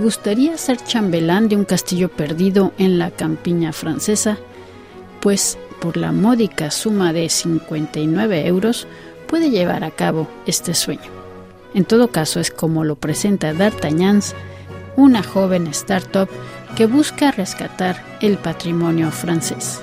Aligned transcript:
gustaría 0.00 0.56
ser 0.58 0.78
chambelán 0.82 1.48
de 1.48 1.56
un 1.56 1.64
castillo 1.64 2.08
perdido 2.08 2.72
en 2.78 2.98
la 2.98 3.10
campiña 3.10 3.72
francesa? 3.72 4.38
Pues 5.20 5.58
por 5.80 5.96
la 5.96 6.12
módica 6.12 6.70
suma 6.70 7.12
de 7.12 7.28
59 7.28 8.46
euros 8.46 8.86
puede 9.26 9.50
llevar 9.50 9.84
a 9.84 9.90
cabo 9.90 10.28
este 10.46 10.74
sueño. 10.74 11.10
En 11.74 11.84
todo 11.84 12.08
caso 12.08 12.40
es 12.40 12.50
como 12.50 12.84
lo 12.84 12.96
presenta 12.96 13.54
D'Artagnan, 13.54 14.20
una 14.96 15.22
joven 15.22 15.68
startup 15.68 16.28
que 16.76 16.86
busca 16.86 17.30
rescatar 17.30 18.02
el 18.20 18.38
patrimonio 18.38 19.10
francés. 19.10 19.80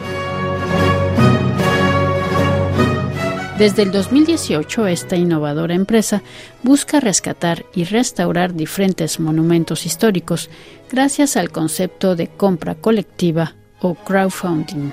Desde 3.57 3.81
el 3.81 3.91
2018, 3.91 4.85
esta 4.85 5.15
innovadora 5.15 5.73
empresa 5.73 6.21
busca 6.61 6.99
rescatar 6.99 7.65
y 7.73 7.85
restaurar 7.85 8.53
diferentes 8.53 9.19
monumentos 9.19 9.87
históricos 9.87 10.51
gracias 10.91 11.35
al 11.37 11.49
concepto 11.49 12.15
de 12.15 12.27
compra 12.27 12.75
colectiva 12.75 13.55
o 13.81 13.95
crowdfunding. 13.95 14.91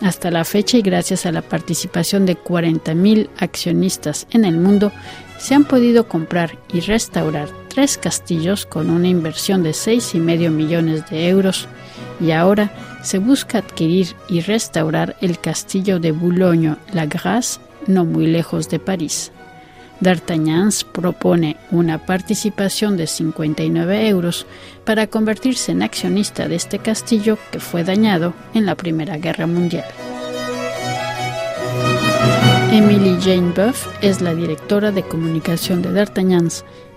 Hasta 0.00 0.32
la 0.32 0.44
fecha 0.44 0.76
y 0.76 0.82
gracias 0.82 1.24
a 1.24 1.30
la 1.30 1.42
participación 1.42 2.26
de 2.26 2.36
40.000 2.36 3.28
accionistas 3.38 4.26
en 4.32 4.44
el 4.44 4.56
mundo, 4.56 4.90
se 5.38 5.54
han 5.54 5.64
podido 5.64 6.08
comprar 6.08 6.58
y 6.72 6.80
restaurar 6.80 7.48
tres 7.68 7.96
castillos 7.96 8.66
con 8.66 8.90
una 8.90 9.06
inversión 9.06 9.62
de 9.62 9.70
6,5 9.70 10.50
millones 10.50 11.08
de 11.08 11.28
euros 11.28 11.68
y 12.20 12.32
ahora 12.32 12.91
se 13.02 13.18
busca 13.18 13.58
adquirir 13.58 14.14
y 14.28 14.40
restaurar 14.40 15.16
el 15.20 15.38
castillo 15.38 15.98
de 15.98 16.12
Boulogne-la-Grasse, 16.12 17.60
no 17.86 18.04
muy 18.04 18.26
lejos 18.26 18.68
de 18.68 18.78
París. 18.78 19.32
D'Artagnan 20.00 20.70
propone 20.90 21.56
una 21.70 22.04
participación 22.04 22.96
de 22.96 23.06
59 23.06 24.08
euros 24.08 24.46
para 24.84 25.06
convertirse 25.06 25.70
en 25.70 25.82
accionista 25.82 26.48
de 26.48 26.56
este 26.56 26.80
castillo 26.80 27.38
que 27.52 27.60
fue 27.60 27.84
dañado 27.84 28.34
en 28.52 28.66
la 28.66 28.74
Primera 28.74 29.16
Guerra 29.18 29.46
Mundial. 29.46 29.84
Emily 32.72 33.16
Jane 33.20 33.52
Buff 33.52 33.86
es 34.00 34.20
la 34.20 34.34
directora 34.34 34.90
de 34.90 35.02
comunicación 35.02 35.82
de 35.82 35.92
D'Artagnan 35.92 36.48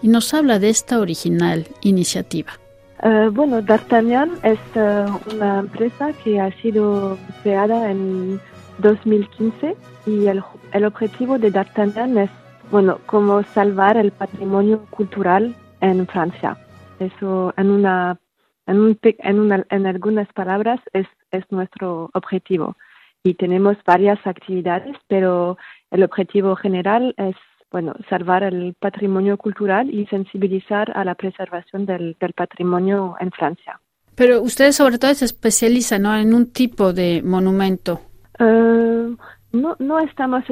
y 0.01 0.07
nos 0.07 0.33
habla 0.33 0.57
de 0.57 0.69
esta 0.69 0.99
original 0.99 1.67
iniciativa. 1.81 2.59
Eh, 3.03 3.29
bueno, 3.31 3.61
D'Artagnan 3.61 4.31
es 4.43 4.59
eh, 4.75 5.05
una 5.33 5.59
empresa 5.59 6.13
que 6.23 6.39
ha 6.39 6.51
sido 6.61 7.17
creada 7.43 7.91
en 7.91 8.39
2015 8.79 9.75
y 10.05 10.27
el, 10.27 10.41
el 10.71 10.85
objetivo 10.85 11.37
de 11.37 11.51
D'Artagnan 11.51 12.17
es, 12.17 12.29
bueno, 12.71 12.99
como 13.05 13.43
salvar 13.43 13.97
el 13.97 14.11
patrimonio 14.11 14.85
cultural 14.89 15.55
en 15.81 16.07
Francia. 16.07 16.57
Eso 16.99 17.53
en 17.57 17.69
una, 17.69 18.17
en, 18.65 18.79
un, 18.79 18.99
en, 19.01 19.39
una, 19.39 19.65
en 19.69 19.85
algunas 19.87 20.31
palabras 20.33 20.79
es, 20.93 21.07
es 21.31 21.43
nuestro 21.51 22.09
objetivo. 22.13 22.77
Y 23.23 23.33
tenemos 23.33 23.75
varias 23.85 24.25
actividades, 24.25 24.95
pero 25.07 25.57
el 25.91 26.03
objetivo 26.03 26.55
general 26.55 27.13
es 27.17 27.35
bueno, 27.75 27.93
salvar 28.09 28.41
el 28.43 28.73
patrimonio 28.79 29.35
cultural 29.35 29.93
y 29.93 30.05
sensibilizar 30.05 30.97
a 30.97 31.03
la 31.03 31.13
preservación 31.13 31.85
del, 31.85 32.15
patrimonio 32.33 33.17
en 33.19 33.31
Francia. 33.31 33.81
Pero 34.15 34.41
ustedes 34.41 34.77
sobre 34.77 34.97
todo 34.97 35.13
se 35.13 35.25
especializan 35.25 36.05
en 36.05 36.33
un 36.33 36.53
tipo 36.53 36.93
de 36.93 37.21
monumento. 37.21 37.99
Eh, 38.39 39.13
no, 39.51 39.75
no 39.77 39.99
estamos 39.99 40.45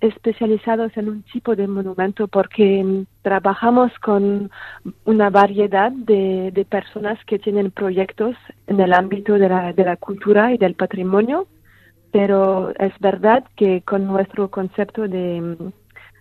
especializados 0.00 0.96
en 0.96 1.08
un 1.08 1.24
tipo 1.24 1.56
de 1.56 1.66
monumento 1.66 2.28
porque 2.28 3.04
trabajamos 3.22 3.90
con 3.98 4.48
una 5.06 5.28
variedad 5.28 5.90
de, 5.90 6.52
de, 6.52 6.64
personas 6.64 7.18
que 7.24 7.40
tienen 7.40 7.72
proyectos 7.72 8.36
en 8.68 8.78
el 8.78 8.92
ámbito 8.92 9.32
de 9.32 9.48
la, 9.48 9.72
de 9.72 9.84
la 9.84 9.96
cultura 9.96 10.54
y 10.54 10.56
del 10.56 10.74
patrimonio, 10.76 11.48
pero 12.12 12.70
es 12.78 12.92
verdad 13.00 13.42
que 13.56 13.82
con 13.82 14.06
nuestro 14.06 14.52
concepto 14.52 15.08
de 15.08 15.72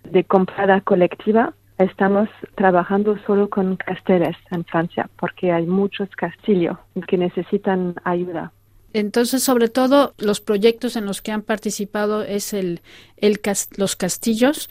de 0.03 0.23
comprada 0.23 0.81
colectiva, 0.81 1.53
estamos 1.77 2.29
trabajando 2.55 3.17
solo 3.25 3.49
con 3.49 3.77
casteles 3.77 4.35
en 4.51 4.65
Francia, 4.65 5.09
porque 5.17 5.51
hay 5.51 5.65
muchos 5.65 6.09
castillos 6.09 6.77
que 7.07 7.17
necesitan 7.17 7.95
ayuda. 8.03 8.51
Entonces, 8.93 9.43
sobre 9.43 9.69
todo, 9.69 10.13
los 10.17 10.41
proyectos 10.41 10.95
en 10.95 11.05
los 11.05 11.21
que 11.21 11.31
han 11.31 11.43
participado 11.43 12.23
es 12.23 12.53
el, 12.53 12.81
el 13.17 13.39
los 13.77 13.95
castillos 13.95 14.69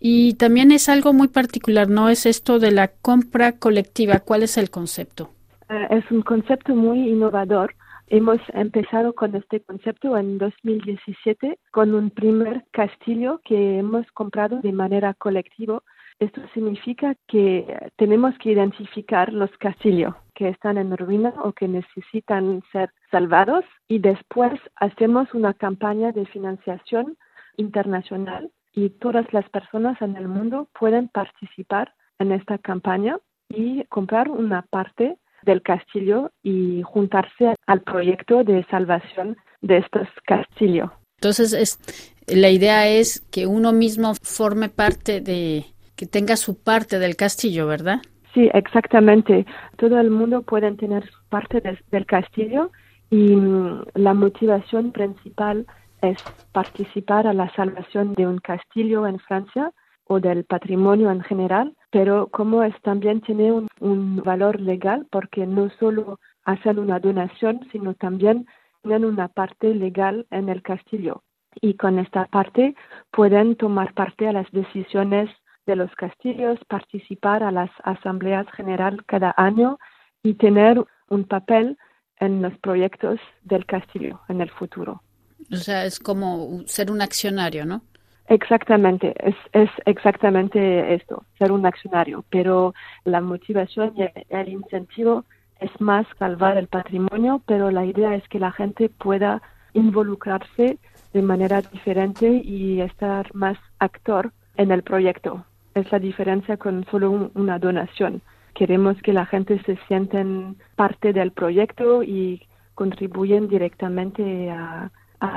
y 0.00 0.34
también 0.34 0.72
es 0.72 0.88
algo 0.88 1.12
muy 1.12 1.28
particular, 1.28 1.88
¿no? 1.88 2.08
Es 2.08 2.26
esto 2.26 2.58
de 2.58 2.72
la 2.72 2.88
compra 2.88 3.52
colectiva. 3.52 4.20
¿Cuál 4.20 4.42
es 4.42 4.56
el 4.56 4.70
concepto? 4.70 5.30
Eh, 5.68 5.86
es 5.90 6.10
un 6.10 6.22
concepto 6.22 6.74
muy 6.74 7.10
innovador 7.10 7.74
Hemos 8.12 8.40
empezado 8.54 9.14
con 9.14 9.36
este 9.36 9.60
concepto 9.60 10.18
en 10.18 10.36
2017 10.38 11.60
con 11.70 11.94
un 11.94 12.10
primer 12.10 12.64
castillo 12.72 13.40
que 13.44 13.78
hemos 13.78 14.04
comprado 14.10 14.60
de 14.62 14.72
manera 14.72 15.14
colectiva. 15.14 15.80
Esto 16.18 16.40
significa 16.52 17.14
que 17.28 17.72
tenemos 17.94 18.36
que 18.38 18.50
identificar 18.50 19.32
los 19.32 19.48
castillos 19.58 20.16
que 20.34 20.48
están 20.48 20.76
en 20.76 20.96
ruina 20.96 21.32
o 21.44 21.52
que 21.52 21.68
necesitan 21.68 22.64
ser 22.72 22.90
salvados 23.12 23.64
y 23.86 24.00
después 24.00 24.58
hacemos 24.74 25.32
una 25.32 25.54
campaña 25.54 26.10
de 26.10 26.26
financiación 26.26 27.16
internacional 27.58 28.50
y 28.72 28.90
todas 28.90 29.32
las 29.32 29.48
personas 29.50 30.02
en 30.02 30.16
el 30.16 30.26
mundo 30.26 30.68
pueden 30.76 31.06
participar 31.10 31.94
en 32.18 32.32
esta 32.32 32.58
campaña 32.58 33.20
y 33.48 33.84
comprar 33.84 34.30
una 34.30 34.62
parte 34.62 35.16
del 35.42 35.62
castillo 35.62 36.30
y 36.42 36.82
juntarse 36.82 37.54
al 37.66 37.82
proyecto 37.82 38.44
de 38.44 38.64
salvación 38.70 39.36
de 39.60 39.78
estos 39.78 40.08
castillos. 40.26 40.90
Entonces, 41.16 41.52
es, 41.52 41.78
la 42.26 42.50
idea 42.50 42.88
es 42.88 43.20
que 43.30 43.46
uno 43.46 43.72
mismo 43.72 44.14
forme 44.22 44.68
parte 44.68 45.20
de, 45.20 45.66
que 45.96 46.06
tenga 46.06 46.36
su 46.36 46.62
parte 46.62 46.98
del 46.98 47.16
castillo, 47.16 47.66
¿verdad? 47.66 48.00
Sí, 48.32 48.48
exactamente. 48.54 49.44
Todo 49.76 49.98
el 49.98 50.10
mundo 50.10 50.42
puede 50.42 50.72
tener 50.76 51.04
su 51.04 51.18
parte 51.28 51.60
del 51.90 52.06
castillo 52.06 52.70
y 53.10 53.34
mm, 53.34 53.82
la 53.94 54.14
motivación 54.14 54.92
principal 54.92 55.66
es 56.00 56.16
participar 56.52 57.26
a 57.26 57.34
la 57.34 57.52
salvación 57.54 58.14
de 58.14 58.26
un 58.26 58.38
castillo 58.38 59.06
en 59.06 59.18
Francia 59.18 59.72
o 60.12 60.18
del 60.18 60.42
patrimonio 60.42 61.08
en 61.12 61.22
general, 61.22 61.76
pero 61.92 62.26
como 62.32 62.64
es 62.64 62.74
también 62.82 63.20
tiene 63.20 63.52
un, 63.52 64.16
valor 64.24 64.60
legal 64.60 65.06
porque 65.08 65.46
no 65.46 65.70
solo 65.78 66.18
hacen 66.44 66.80
una 66.80 66.98
donación, 66.98 67.60
sino 67.70 67.94
también 67.94 68.44
tienen 68.82 69.04
una 69.04 69.28
parte 69.28 69.72
legal 69.72 70.26
en 70.32 70.48
el 70.48 70.62
castillo. 70.62 71.22
Y 71.60 71.74
con 71.74 72.00
esta 72.00 72.24
parte 72.26 72.74
pueden 73.12 73.54
tomar 73.54 73.94
parte 73.94 74.26
a 74.26 74.32
las 74.32 74.50
decisiones 74.50 75.30
de 75.66 75.76
los 75.76 75.94
castillos, 75.94 76.58
participar 76.66 77.44
a 77.44 77.52
las 77.52 77.70
asambleas 77.84 78.48
generales 78.56 79.00
cada 79.06 79.32
año 79.36 79.78
y 80.24 80.34
tener 80.34 80.82
un 81.08 81.22
papel 81.22 81.78
en 82.16 82.42
los 82.42 82.58
proyectos 82.58 83.20
del 83.44 83.64
castillo 83.64 84.20
en 84.28 84.40
el 84.40 84.50
futuro. 84.50 85.04
O 85.52 85.56
sea, 85.56 85.84
es 85.84 86.00
como 86.00 86.62
ser 86.66 86.90
un 86.90 87.00
accionario, 87.00 87.64
¿no? 87.64 87.82
Exactamente, 88.30 89.12
es, 89.18 89.34
es 89.52 89.68
exactamente 89.86 90.94
esto, 90.94 91.24
ser 91.36 91.50
un 91.50 91.66
accionario, 91.66 92.24
pero 92.30 92.74
la 93.04 93.20
motivación 93.20 93.92
y 93.96 94.04
el, 94.28 94.48
incentivo 94.48 95.24
es 95.58 95.72
más 95.80 96.06
salvar 96.16 96.56
el 96.56 96.68
patrimonio, 96.68 97.42
pero 97.44 97.72
la 97.72 97.84
idea 97.84 98.14
es 98.14 98.26
que 98.28 98.38
la 98.38 98.52
gente 98.52 98.88
pueda 98.88 99.42
involucrarse 99.72 100.78
de 101.12 101.22
manera 101.22 101.60
diferente 101.60 102.28
y 102.28 102.80
estar 102.80 103.34
más 103.34 103.58
actor 103.80 104.30
en 104.56 104.70
el 104.70 104.84
proyecto. 104.84 105.44
Es 105.74 105.90
la 105.90 105.98
diferencia 105.98 106.56
con 106.56 106.86
solo 106.88 107.32
una 107.34 107.58
donación. 107.58 108.22
Queremos 108.54 108.96
que 109.02 109.12
la 109.12 109.26
gente 109.26 109.60
se 109.64 109.76
sienten 109.88 110.54
parte 110.76 111.12
del 111.12 111.32
proyecto 111.32 112.04
y 112.04 112.46
contribuyen 112.76 113.48
directamente 113.48 114.50
a 114.52 114.88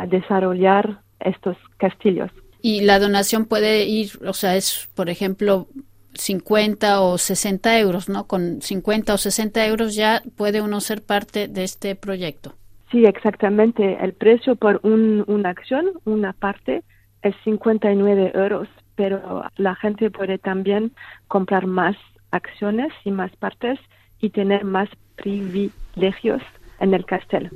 desarrollar 0.08 1.00
estos 1.20 1.58
castillos. 1.78 2.30
Y 2.66 2.80
la 2.80 2.98
donación 2.98 3.46
puede 3.46 3.84
ir, 3.84 4.12
o 4.26 4.32
sea, 4.34 4.56
es, 4.56 4.90
por 4.96 5.10
ejemplo, 5.10 5.68
50 6.14 7.02
o 7.02 7.18
60 7.18 7.78
euros, 7.80 8.08
¿no? 8.08 8.26
Con 8.26 8.62
50 8.62 9.14
o 9.14 9.18
60 9.18 9.68
euros 9.68 9.96
ya 9.96 10.24
puede 10.38 10.62
uno 10.62 10.80
ser 10.80 11.04
parte 11.04 11.50
de 11.50 11.66
este 11.66 11.96
proyecto. 11.96 12.54
Sí, 12.90 13.06
exactamente. 13.06 13.98
El 14.00 14.14
precio 14.14 14.56
por 14.56 14.80
un, 14.84 15.26
una 15.28 15.50
acción, 15.50 15.92
una 16.06 16.32
parte, 16.32 16.84
es 17.22 17.36
59 17.44 18.32
euros, 18.34 18.70
pero 18.96 19.44
la 19.58 19.76
gente 19.76 20.10
puede 20.10 20.38
también 20.38 20.94
comprar 21.28 21.68
más 21.68 21.98
acciones 22.32 22.94
y 23.04 23.12
más 23.12 23.36
partes 23.36 23.78
y 24.22 24.30
tener 24.30 24.64
más 24.64 24.88
privilegios 25.18 26.42
en 26.80 26.94
el 26.94 27.06
castel. 27.06 27.50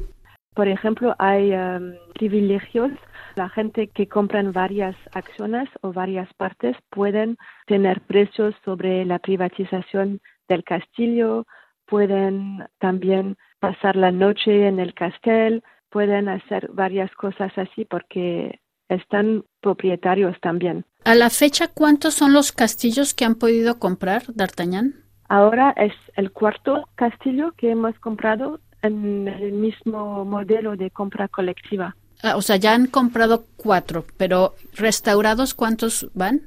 Por 0.58 0.68
ejemplo, 0.68 1.16
hay 1.20 1.54
um, 1.54 1.94
privilegios 2.16 2.90
la 3.36 3.48
gente 3.48 3.90
que 3.90 4.08
compran 4.08 4.54
varias 4.54 4.96
acciones 5.12 5.70
o 5.82 5.94
varias 5.94 6.34
partes 6.34 6.76
pueden 6.90 7.38
tener 7.68 8.02
precios 8.02 8.56
sobre 8.66 9.06
la 9.06 9.20
privatización 9.20 10.20
del 10.48 10.64
castillo 10.64 11.46
pueden 11.86 12.66
también 12.80 13.38
pasar 13.60 13.96
la 13.96 14.12
noche 14.12 14.68
en 14.68 14.80
el 14.80 14.96
castel, 14.96 15.64
pueden 15.92 16.28
hacer 16.28 16.72
varias 16.74 17.12
cosas 17.14 17.52
así 17.56 17.86
porque 17.86 18.60
están 18.90 19.44
propietarios 19.62 20.36
también. 20.42 20.86
A 21.06 21.14
la 21.14 21.30
fecha, 21.30 21.68
¿cuántos 21.68 22.16
son 22.16 22.34
los 22.34 22.52
castillos 22.52 23.14
que 23.14 23.26
han 23.26 23.36
podido 23.36 23.78
comprar, 23.78 24.24
D'Artagnan? 24.34 24.96
Ahora 25.30 25.76
es 25.78 25.94
el 26.16 26.32
cuarto 26.32 26.90
castillo 26.96 27.52
que 27.58 27.70
hemos 27.70 27.98
comprado 28.00 28.60
en 28.82 29.28
el 29.28 29.52
mismo 29.54 30.26
modelo 30.26 30.76
de 30.76 30.90
compra 30.92 31.28
colectiva. 31.28 31.96
Ah, 32.24 32.36
o 32.36 32.42
sea, 32.42 32.56
ya 32.56 32.74
han 32.74 32.88
comprado 32.88 33.46
cuatro, 33.58 34.06
pero 34.18 34.56
restaurados, 34.76 35.54
¿cuántos 35.54 36.10
van? 36.14 36.42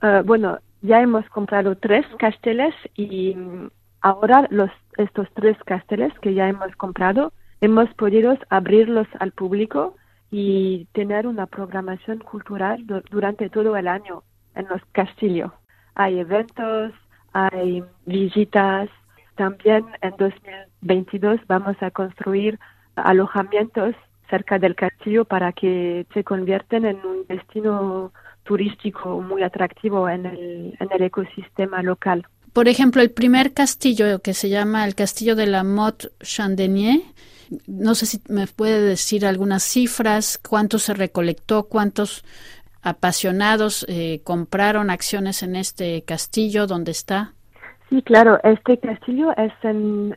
Ah, 0.00 0.22
bueno, 0.24 0.58
ya 0.80 1.00
hemos 1.00 1.28
comprado 1.28 1.76
tres 1.76 2.04
casteles 2.18 2.74
y 2.96 3.34
mm, 3.34 3.70
ahora 4.00 4.48
los 4.50 4.70
estos 4.98 5.28
tres 5.34 5.56
casteles 5.64 6.12
que 6.20 6.34
ya 6.34 6.48
hemos 6.48 6.74
comprado 6.76 7.32
hemos 7.60 7.88
podido 7.94 8.36
abrirlos 8.50 9.06
al 9.20 9.32
público 9.32 9.96
y 10.30 10.86
tener 10.92 11.26
una 11.26 11.46
programación 11.46 12.18
cultural 12.18 12.84
durante 13.10 13.48
todo 13.48 13.76
el 13.76 13.86
año 13.86 14.24
en 14.54 14.66
los 14.68 14.82
castillos. 14.92 15.52
Hay 15.94 16.18
eventos, 16.18 16.92
hay 17.32 17.84
visitas. 18.04 18.88
También 19.36 19.86
en 20.00 20.14
2022 20.18 21.40
vamos 21.46 21.76
a 21.80 21.90
construir 21.90 22.58
alojamientos 22.96 23.94
cerca 24.28 24.58
del 24.58 24.74
castillo 24.74 25.24
para 25.24 25.52
que 25.52 26.06
se 26.14 26.24
convierten 26.24 26.86
en 26.86 26.96
un 27.04 27.26
destino 27.26 28.12
turístico 28.44 29.20
muy 29.20 29.42
atractivo 29.42 30.08
en 30.08 30.26
el, 30.26 30.76
en 30.78 30.88
el 30.90 31.02
ecosistema 31.02 31.82
local. 31.82 32.26
Por 32.52 32.68
ejemplo, 32.68 33.00
el 33.00 33.10
primer 33.10 33.52
castillo 33.52 34.20
que 34.20 34.34
se 34.34 34.48
llama 34.48 34.84
el 34.84 34.94
Castillo 34.94 35.36
de 35.36 35.46
la 35.46 35.64
Motte 35.64 36.12
Chandelier, 36.22 37.00
no 37.66 37.94
sé 37.94 38.06
si 38.06 38.20
me 38.28 38.46
puede 38.46 38.80
decir 38.80 39.24
algunas 39.26 39.62
cifras, 39.62 40.38
cuánto 40.38 40.78
se 40.78 40.92
recolectó, 40.92 41.64
cuántos 41.64 42.24
apasionados 42.82 43.86
eh, 43.88 44.20
compraron 44.24 44.90
acciones 44.90 45.42
en 45.42 45.56
este 45.56 46.02
castillo, 46.02 46.66
¿dónde 46.66 46.90
está? 46.90 47.32
Sí, 47.92 48.00
claro, 48.00 48.40
este 48.42 48.78
castillo 48.78 49.36
es 49.36 49.52
en, 49.62 50.16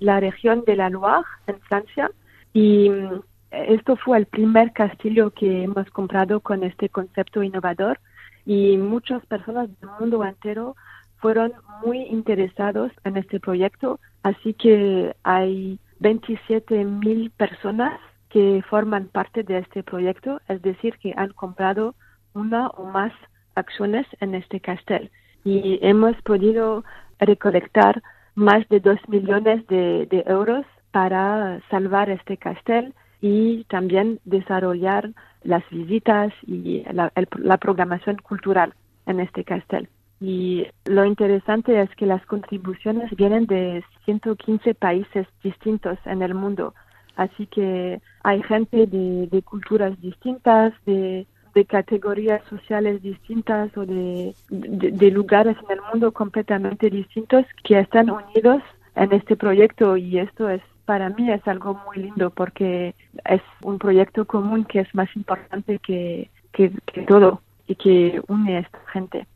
la, 0.00 0.20
región 0.20 0.64
de 0.66 0.74
la 0.74 0.88
Loire, 0.88 1.26
en 1.46 1.60
Francia, 1.60 2.10
y 2.54 2.88
mm, 2.88 3.20
esto 3.50 3.96
fue 3.96 4.16
el 4.16 4.24
primer 4.24 4.72
castillo 4.72 5.30
que 5.32 5.64
hemos 5.64 5.90
comprado 5.90 6.40
con 6.40 6.64
este 6.64 6.88
concepto 6.88 7.42
innovador 7.42 8.00
y 8.46 8.78
muchas 8.78 9.22
personas 9.26 9.68
del 9.82 9.90
mundo 10.00 10.24
entero 10.24 10.76
fueron 11.18 11.52
muy 11.84 12.04
interesados 12.04 12.90
en 13.04 13.18
este 13.18 13.38
proyecto, 13.38 14.00
así 14.22 14.54
que 14.54 15.14
hay 15.24 15.78
27 16.00 16.86
mil 16.86 17.30
personas 17.32 18.00
que 18.30 18.64
forman 18.66 19.08
parte 19.08 19.42
de 19.42 19.58
este 19.58 19.82
proyecto, 19.82 20.40
es 20.48 20.62
decir, 20.62 20.96
que 21.02 21.12
han 21.18 21.34
comprado 21.34 21.94
una 22.32 22.68
o 22.68 22.86
más 22.86 23.12
acciones 23.54 24.06
en 24.20 24.34
este 24.34 24.60
castel. 24.60 25.10
Y 25.48 25.78
hemos 25.82 26.14
podido 26.22 26.84
recolectar 27.18 28.02
más 28.34 28.68
de 28.68 28.80
2 28.80 28.98
millones 29.08 29.66
de, 29.68 30.22
euros 30.26 30.66
para 30.90 31.60
salvar 31.70 32.10
este 32.10 32.36
castel 32.36 32.94
y 33.20 33.64
también 33.64 34.20
desarrollar 34.24 35.10
las 35.42 35.62
visitas 35.70 36.32
y 36.46 36.84
la, 36.92 37.12
la 37.36 37.56
programación 37.56 38.16
cultural 38.16 38.74
en 39.06 39.20
este 39.20 39.44
castel. 39.44 39.88
Y 40.20 40.66
lo 40.84 41.04
interesante 41.04 41.80
es 41.80 41.88
que 41.96 42.06
las 42.06 42.24
contribuciones 42.26 43.10
vienen 43.16 43.46
de 43.46 43.84
115 44.04 44.74
países 44.74 45.26
distintos 45.42 45.98
en 46.04 46.22
el 46.22 46.34
mundo. 46.34 46.74
Así 47.16 47.46
que 47.46 48.00
hay 48.22 48.42
gente 48.44 48.86
de, 48.86 49.42
culturas 49.42 50.00
distintas, 50.00 50.72
de, 50.86 51.26
categorías 51.64 52.42
sociales 52.48 53.02
distintas 53.02 53.76
o 53.76 53.86
de, 53.86 54.34
de, 54.50 55.10
lugares 55.10 55.56
en 55.64 55.78
el 55.78 55.82
mundo 55.92 56.12
completamente 56.12 56.90
distintos 56.90 57.44
que 57.64 57.80
están 57.80 58.10
unidos 58.10 58.62
en 58.94 59.12
este 59.12 59.36
proyecto 59.36 59.96
y 59.96 60.18
esto 60.18 60.48
es 60.48 60.62
para 60.84 61.10
mí 61.10 61.30
es 61.30 61.46
algo 61.46 61.80
muy 61.86 61.98
lindo 61.98 62.30
porque 62.30 62.94
es 63.26 63.42
un 63.62 63.78
proyecto 63.78 64.24
común 64.24 64.64
que 64.64 64.80
es 64.80 64.94
más 64.94 65.08
importante 65.16 65.78
que, 65.80 66.30
que 66.52 66.70
todo 67.06 67.42
y 67.66 67.74
que 67.74 68.22
une 68.26 68.56
a 68.56 68.60
esta 68.60 68.78
gente. 68.92 69.26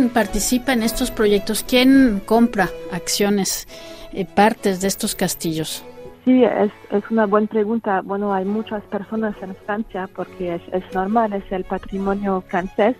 ¿Quién 0.00 0.14
participa 0.14 0.72
en 0.72 0.82
estos 0.82 1.10
proyectos? 1.10 1.62
¿Quién 1.62 2.22
compra 2.24 2.70
acciones, 2.90 3.68
eh, 4.14 4.24
partes 4.24 4.80
de 4.80 4.88
estos 4.88 5.14
castillos? 5.14 5.84
Sí, 6.24 6.42
es, 6.42 6.72
es, 6.90 7.10
una 7.10 7.26
buena 7.26 7.46
pregunta. 7.48 8.00
Bueno, 8.02 8.32
hay 8.32 8.46
muchas 8.46 8.82
personas 8.84 9.34
en 9.42 9.54
Francia 9.66 10.08
porque 10.16 10.54
es, 10.54 10.62
es 10.72 10.94
normal, 10.94 11.34
es 11.34 11.44
el 11.52 11.64
patrimonio 11.64 12.42
francés, 12.48 12.96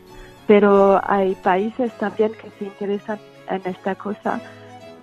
pero 0.47 1.01
hay 1.03 1.35
países 1.37 1.91
también 1.93 2.33
que 2.33 2.51
se 2.59 2.67
interesan 2.67 3.19
en 3.49 3.63
esta 3.65 3.95
cosa, 3.95 4.39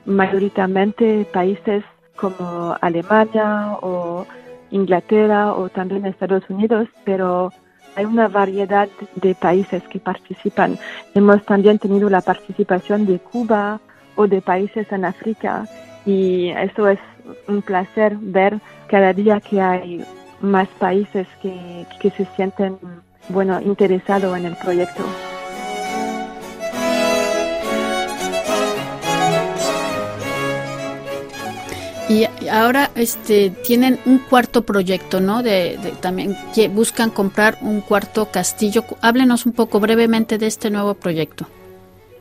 mayoritariamente 0.05 1.27
países 1.33 1.83
como 2.15 2.77
Alemania 2.79 3.75
o 3.81 4.27
Inglaterra 4.69 5.51
o 5.51 5.67
también 5.69 6.05
Estados 6.05 6.47
Unidos, 6.47 6.87
pero 7.05 7.51
hay 7.97 8.05
una 8.05 8.27
variedad 8.27 8.87
de 9.15 9.33
países 9.33 9.81
que 9.89 9.99
participan. 9.99 10.77
Hemos 11.15 11.43
también 11.45 11.79
tenido 11.79 12.11
la 12.11 12.21
participación 12.21 13.07
de 13.07 13.17
Cuba 13.17 13.81
o 14.15 14.27
de 14.27 14.39
países 14.39 14.91
en 14.91 15.03
África 15.03 15.65
y 16.05 16.49
eso 16.49 16.87
es 16.87 16.99
un 17.47 17.63
placer 17.63 18.15
ver 18.21 18.59
cada 18.87 19.13
día 19.13 19.41
que 19.41 19.59
hay 19.59 20.05
más 20.41 20.67
países 20.79 21.27
que, 21.41 21.87
que 21.99 22.11
se 22.11 22.25
sienten 22.35 22.77
bueno 23.29 23.59
interesados 23.61 24.37
en 24.37 24.45
el 24.45 24.55
proyecto. 24.55 25.03
Y 32.09 32.25
ahora 32.49 32.89
este 32.95 33.49
tienen 33.49 33.99
un 34.05 34.19
cuarto 34.19 34.61
proyecto, 34.61 35.19
¿no? 35.19 35.43
De, 35.43 35.77
también 36.01 36.35
que 36.55 36.69
buscan 36.69 37.09
comprar 37.09 37.55
un 37.61 37.81
cuarto 37.81 38.27
castillo. 38.31 38.83
Háblenos 39.01 39.45
un 39.45 39.51
poco 39.51 39.81
brevemente 39.81 40.37
de 40.37 40.47
este 40.47 40.69
nuevo 40.69 40.93
proyecto. 40.93 41.47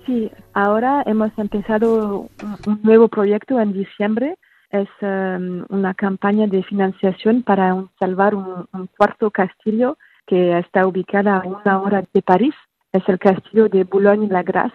Sí, 0.04 0.30
ahora 0.54 1.04
hemos 1.06 1.30
empezado 1.38 2.28
un 2.66 2.80
nuevo 2.82 3.06
proyecto 3.06 3.60
en 3.60 3.72
diciembre. 3.72 4.36
Es 4.70 4.88
um, 5.02 5.64
una 5.68 5.94
campaña 5.94 6.48
de 6.48 6.64
financiación 6.64 7.44
para 7.44 7.84
salvar 8.00 8.34
un, 8.34 8.66
cuarto 8.96 9.30
castillo 9.30 9.98
que 10.26 10.58
está 10.58 10.84
ubicada 10.86 11.38
a 11.38 11.46
una 11.46 11.80
hora 11.80 12.04
de 12.12 12.22
París. 12.22 12.54
Es 12.92 13.08
el 13.08 13.20
castillo 13.20 13.68
de 13.68 13.84
Boulogne-la-Grasse. 13.84 14.74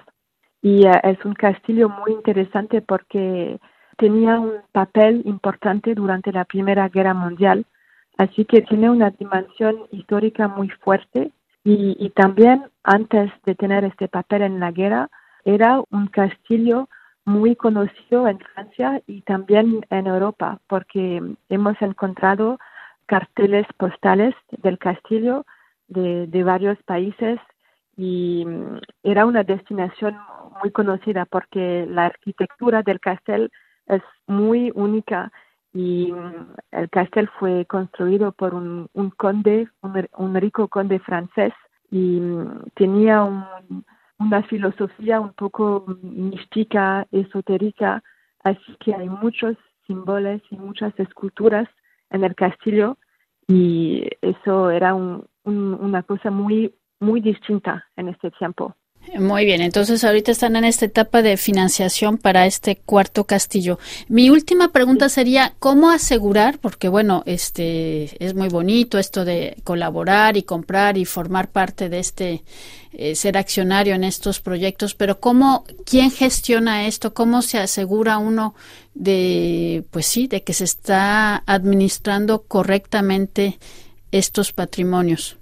Y 0.61 0.87
uh, 0.87 0.99
es 1.03 1.17
un 1.25 1.33
castillo 1.33 1.89
muy 1.89 2.13
interesante 2.13 2.81
porque 2.81 3.59
tenía 3.97 4.39
un 4.39 4.53
papel 4.71 5.21
importante 5.25 5.93
durante 5.95 6.31
la 6.31 6.45
Primera 6.45 6.89
Guerra 6.89 7.13
Mundial, 7.13 7.65
así 8.17 8.45
que 8.45 8.61
tiene 8.61 8.89
una 8.89 9.11
dimensión 9.11 9.77
histórica 9.91 10.47
muy 10.47 10.69
fuerte 10.69 11.31
y, 11.63 12.09
también 12.15 12.65
antes 12.83 13.31
de 13.45 13.53
tener 13.53 13.83
este 13.83 14.07
papel 14.07 14.41
en 14.41 14.59
la 14.59 14.71
guerra 14.71 15.09
era 15.45 15.81
un 15.91 16.07
castillo 16.07 16.89
muy 17.23 17.55
conocido 17.55 18.27
en 18.27 18.39
Francia 18.39 19.01
y 19.05 19.21
también 19.21 19.85
en 19.91 20.07
Europa 20.07 20.59
porque 20.67 21.21
hemos 21.49 21.79
encontrado 21.81 22.57
carteles 23.05 23.67
postales 23.77 24.33
del 24.63 24.79
castillo 24.79 25.45
de, 25.87 26.25
de 26.25 26.43
varios 26.43 26.81
países 26.83 27.39
y 27.95 28.43
mm, 28.45 28.79
era 29.03 29.27
una 29.27 29.43
destinación 29.43 30.17
muy 30.61 30.71
conocida 30.71 31.25
porque 31.25 31.85
la 31.87 32.05
arquitectura 32.05 32.81
del 32.81 32.99
castillo 32.99 33.49
es 33.87 34.01
muy 34.27 34.71
única 34.75 35.31
y 35.73 36.11
mm, 36.11 36.55
el 36.71 36.89
castel 36.89 37.29
fue 37.39 37.65
construido 37.65 38.31
por 38.31 38.53
un, 38.53 38.89
conde, 39.17 39.67
un, 39.81 40.35
rico 40.35 40.67
conde 40.67 40.99
francés 40.99 41.53
y 41.89 42.19
mm, 42.19 42.63
tenía 42.75 43.23
una 44.19 44.43
filosofía 44.43 45.19
un 45.19 45.33
poco 45.33 45.85
mística, 46.01 47.07
esotérica, 47.11 48.03
así 48.43 48.75
que 48.79 48.93
hay 48.93 49.09
muchos 49.09 49.57
símbolos 49.87 50.41
y 50.49 50.57
muchas 50.57 50.97
esculturas 50.99 51.67
en 52.09 52.23
el 52.23 52.35
castillo 52.35 52.97
y 53.47 54.07
eso 54.21 54.69
era 54.69 54.93
una 54.93 56.03
cosa 56.03 56.31
muy, 56.31 56.73
muy 56.99 57.21
distinta 57.21 57.85
en 57.95 58.09
este 58.09 58.31
tiempo. 58.31 58.75
Muy 59.17 59.45
bien, 59.45 59.61
entonces 59.61 60.03
ahorita 60.03 60.31
están 60.31 60.55
en 60.55 60.63
esta 60.63 60.85
etapa 60.85 61.21
de 61.21 61.35
financiación 61.35 62.17
para 62.17 62.45
este 62.45 62.77
cuarto 62.77 63.25
castillo. 63.25 63.77
Mi 64.07 64.29
última 64.29 64.71
pregunta 64.71 65.09
sería 65.09 65.53
cómo 65.59 65.89
asegurar, 65.89 66.59
porque 66.59 66.87
bueno, 66.87 67.23
este 67.25 68.23
es 68.23 68.35
muy 68.35 68.47
bonito 68.47 68.99
esto 68.99 69.25
de 69.25 69.57
colaborar 69.63 70.37
y 70.37 70.43
comprar 70.43 70.97
y 70.97 71.05
formar 71.05 71.49
parte 71.49 71.89
de 71.89 71.99
este 71.99 72.43
eh, 72.93 73.15
ser 73.15 73.37
accionario 73.37 73.95
en 73.95 74.03
estos 74.03 74.39
proyectos, 74.39 74.95
pero 74.95 75.19
cómo 75.19 75.65
quién 75.85 76.11
gestiona 76.11 76.85
esto, 76.87 77.13
cómo 77.13 77.41
se 77.41 77.57
asegura 77.57 78.17
uno 78.17 78.53
de 78.93 79.83
pues 79.91 80.05
sí, 80.05 80.27
de 80.27 80.43
que 80.43 80.53
se 80.53 80.63
está 80.63 81.43
administrando 81.47 82.43
correctamente 82.43 83.59
estos 84.11 84.53
patrimonios. 84.53 85.40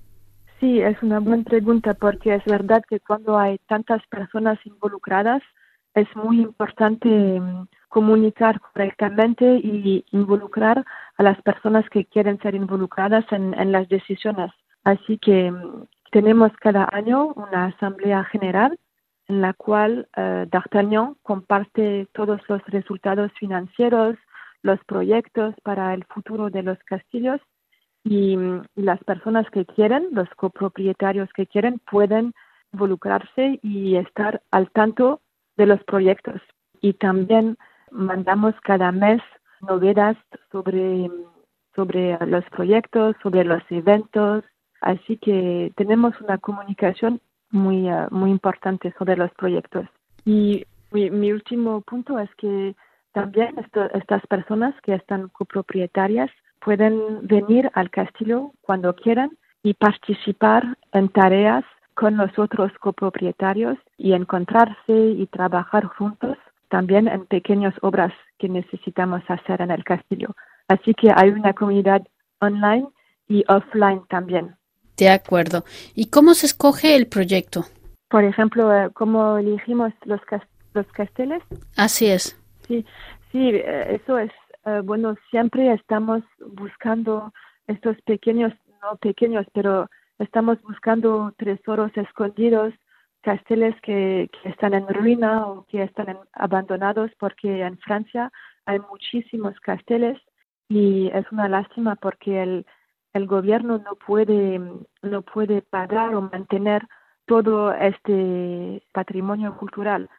Sí, 0.60 0.82
es 0.82 1.02
una 1.02 1.20
buena 1.20 1.44
pregunta 1.44 1.94
porque 1.94 2.36
es 2.36 2.44
verdad 2.44 2.84
que 2.90 3.00
cuando 3.00 3.38
hay 3.38 3.60
tantas 3.68 4.06
personas 4.08 4.60
involucradas 4.66 5.42
es 5.94 6.08
muy 6.18 6.42
importante 6.42 7.10
mm, 7.10 7.68
comunicar 7.88 8.60
correctamente 8.60 9.46
y 9.64 10.04
involucrar 10.12 10.86
a 11.18 11.24
las 11.24 11.42
personas 11.44 11.90
que 11.90 12.06
quieren 12.06 12.40
ser 12.40 12.56
involucradas 12.56 13.26
en, 13.32 13.72
las 13.72 13.88
decisiones. 13.88 14.52
Así 14.84 15.18
que 15.18 15.50
mm, 15.50 15.86
tenemos 16.12 16.52
cada 16.60 16.90
año 16.92 17.28
una 17.36 17.68
asamblea 17.68 18.26
general 18.26 18.78
en 19.30 19.42
la 19.42 19.54
cual 19.54 20.10
eh, 20.18 20.46
D'Artagnan 20.52 21.16
comparte 21.24 22.08
todos 22.14 22.42
los 22.50 22.62
resultados 22.66 23.32
financieros, 23.40 24.18
los 24.62 24.84
proyectos 24.86 25.56
para 25.64 25.94
el 25.94 26.04
futuro 26.06 26.50
de 26.50 26.64
los 26.64 26.80
castillos 26.80 27.40
y 28.10 28.36
las 28.74 29.04
personas 29.04 29.48
que 29.52 29.68
quieren, 29.68 30.08
los 30.14 30.28
copropietarios 30.32 31.30
que 31.32 31.46
quieren, 31.46 31.80
pueden 31.92 32.34
involucrarse 32.74 33.60
y 33.62 33.98
estar 33.98 34.42
al 34.50 34.72
tanto 34.72 35.22
de 35.58 35.68
los 35.68 35.84
proyectos. 35.84 36.42
Y 36.82 36.94
también 36.94 37.56
mandamos 37.92 38.56
cada 38.64 38.92
mes 38.92 39.22
novedades 39.62 40.18
sobre, 40.52 41.12
sobre 41.76 42.18
los 42.26 42.44
proyectos, 42.46 43.16
sobre 43.22 43.44
los 43.44 43.62
eventos. 43.70 44.44
Así 44.82 45.18
que 45.18 45.72
tenemos 45.76 46.20
una 46.20 46.40
comunicación 46.40 47.22
muy, 47.52 47.92
uh, 47.92 48.08
muy 48.10 48.32
importante 48.32 48.92
sobre 48.98 49.18
los 49.18 49.30
proyectos. 49.36 49.86
Y 50.26 50.66
mi, 50.92 51.12
mi 51.12 51.32
último 51.32 51.82
punto 51.82 52.18
es 52.18 52.34
que 52.38 52.76
también 53.12 53.54
estas 53.94 54.26
personas 54.26 54.74
que 54.82 54.96
están 54.96 55.30
copropietarias 55.30 56.32
pueden 56.62 57.28
venir 57.28 57.70
al 57.74 57.90
castillo 57.90 58.52
cuando 58.62 58.96
quieran 58.96 59.38
y 59.64 59.74
participar 59.74 60.78
en 60.94 61.10
tareas 61.10 61.64
con 61.94 62.18
los 62.18 62.38
otros 62.40 62.72
copropietarios 62.80 63.78
y 63.98 64.14
encontrarse 64.14 64.94
y 64.94 65.28
trabajar 65.28 65.86
juntos 65.86 66.38
también 66.70 67.08
en 67.08 67.26
pequeñas 67.26 67.74
obras 67.82 68.14
que 68.38 68.48
necesitamos 68.48 69.22
hacer 69.28 69.62
en 69.62 69.72
el 69.72 69.84
castillo. 69.84 70.30
Así 70.68 70.94
que 70.94 71.12
hay 71.14 71.30
una 71.30 71.54
comunidad 71.54 72.02
online 72.40 72.88
y 73.28 73.44
offline 73.48 74.04
también. 74.08 74.56
De 74.96 75.10
acuerdo. 75.10 75.66
¿Y 75.96 76.10
cómo 76.10 76.34
se 76.34 76.46
escoge 76.46 76.96
el 76.96 77.08
proyecto? 77.08 77.66
Por 78.10 78.24
ejemplo, 78.24 78.74
eh, 78.74 78.90
¿cómo 78.94 79.38
elegimos 79.38 79.92
los, 80.06 80.22
los 80.74 80.88
casteles? 80.88 81.42
Así 81.76 82.08
es. 82.08 82.38
Sí, 82.68 82.86
sí, 83.32 83.50
eh, 83.54 84.00
eso 84.02 84.18
es 84.18 84.32
eh, 84.70 84.82
bueno, 84.82 85.16
siempre 85.30 85.74
estamos 85.74 86.24
buscando 86.40 87.34
estos 87.68 88.00
pequeños, 88.04 88.54
no 88.82 88.98
pequeños, 88.98 89.46
pero 89.54 89.90
estamos 90.20 90.62
buscando 90.62 91.34
tesoros 91.38 91.92
escondidos, 91.96 92.74
casteles 93.22 93.76
que, 93.82 94.30
están 94.44 94.74
en 94.74 94.88
ruina 94.88 95.48
o 95.48 95.66
que 95.66 95.84
están 95.84 96.18
abandonados, 96.34 97.12
porque 97.20 97.62
en 97.62 97.78
Francia 97.80 98.32
hay 98.66 98.80
muchísimos 98.80 99.60
casteles 99.60 100.18
y 100.68 101.08
es 101.14 101.26
una 101.32 101.50
lástima 101.50 101.96
porque 101.96 102.44
el, 102.44 102.66
el 103.14 103.26
gobierno 103.26 103.80
no 103.80 103.96
puede, 103.96 104.62
no 105.02 105.22
puede 105.24 105.62
pagar 105.62 106.14
o 106.16 106.22
mantener 106.22 106.88
todo 107.26 107.74
este 107.74 108.84
patrimonio 108.94 109.58
cultural. 109.58 110.10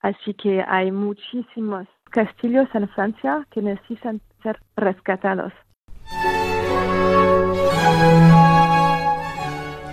Así 0.00 0.34
que 0.34 0.64
hay 0.66 0.90
muchísimos 0.90 1.86
castillos 2.10 2.68
en 2.74 2.88
Francia 2.90 3.46
que 3.50 3.62
necesitan 3.62 4.20
ser 4.42 4.60
rescatados. 4.76 5.52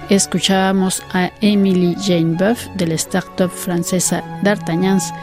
Escuchábamos 0.10 1.04
a 1.14 1.32
Emily 1.42 1.96
Jane 2.00 2.38
Buff 2.38 2.68
de 2.76 2.88
la 2.88 2.94
startup 2.94 3.50
francesa 3.50 4.24
D'Artagnans 4.42 5.14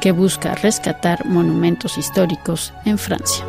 que 0.00 0.12
busca 0.12 0.54
rescatar 0.54 1.26
monumentos 1.26 1.98
históricos 1.98 2.72
en 2.84 2.98
Francia. 2.98 3.44